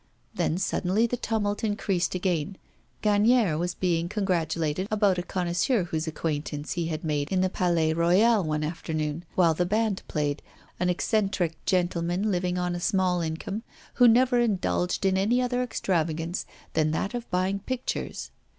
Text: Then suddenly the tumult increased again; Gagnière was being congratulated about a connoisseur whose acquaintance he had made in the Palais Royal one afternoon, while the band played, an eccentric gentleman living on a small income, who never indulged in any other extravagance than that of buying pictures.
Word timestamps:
Then 0.33 0.57
suddenly 0.57 1.05
the 1.05 1.15
tumult 1.15 1.63
increased 1.63 2.15
again; 2.15 2.57
Gagnière 3.03 3.59
was 3.59 3.75
being 3.75 4.09
congratulated 4.09 4.87
about 4.89 5.19
a 5.19 5.21
connoisseur 5.21 5.83
whose 5.83 6.07
acquaintance 6.07 6.71
he 6.71 6.87
had 6.87 7.03
made 7.03 7.31
in 7.31 7.41
the 7.41 7.51
Palais 7.51 7.93
Royal 7.93 8.43
one 8.43 8.63
afternoon, 8.63 9.25
while 9.35 9.53
the 9.53 9.63
band 9.63 10.01
played, 10.07 10.41
an 10.79 10.89
eccentric 10.89 11.63
gentleman 11.67 12.31
living 12.31 12.57
on 12.57 12.73
a 12.73 12.79
small 12.79 13.21
income, 13.21 13.61
who 14.01 14.07
never 14.07 14.39
indulged 14.39 15.05
in 15.05 15.19
any 15.19 15.39
other 15.39 15.61
extravagance 15.61 16.47
than 16.73 16.89
that 16.89 17.13
of 17.13 17.29
buying 17.29 17.59
pictures. 17.59 18.31